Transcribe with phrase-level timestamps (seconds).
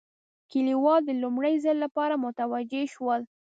[0.51, 3.21] کلیوال د لومړي ځل لپاره متوجه شول.